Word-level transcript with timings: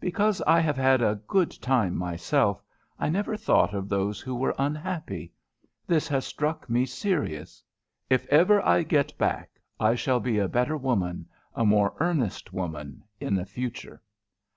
"Because 0.00 0.42
I 0.44 0.58
have 0.58 0.76
had 0.76 1.00
a 1.02 1.20
good 1.28 1.52
time 1.62 1.94
myself, 1.96 2.64
I 2.98 3.08
never 3.08 3.36
thought 3.36 3.72
of 3.72 3.88
those 3.88 4.20
who 4.20 4.34
were 4.34 4.56
unhappy. 4.58 5.32
This 5.86 6.08
has 6.08 6.24
struck 6.24 6.68
me 6.68 6.84
serious. 6.84 7.62
If 8.10 8.26
ever 8.26 8.60
I 8.66 8.82
get 8.82 9.16
back 9.18 9.50
I 9.78 9.94
shall 9.94 10.18
be 10.18 10.38
a 10.40 10.48
better 10.48 10.76
woman 10.76 11.28
a 11.54 11.64
more 11.64 11.94
earnest 12.00 12.52
woman 12.52 13.04
in 13.20 13.36
the 13.36 13.46
future." 13.46 14.02